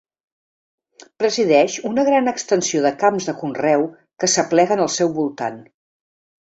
[1.23, 3.87] Presideix una gran extensió de camps de conreu
[4.25, 5.65] que s'apleguen al seu voltant.